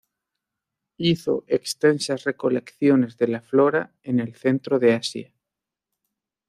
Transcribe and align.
Hizo 0.97 1.43
extensas 1.45 2.23
recolecciones 2.23 3.17
de 3.19 3.27
la 3.27 3.39
flora 3.39 3.93
en 4.01 4.19
el 4.19 4.33
centro 4.33 4.79
de 4.79 4.95
Asia. 4.95 5.31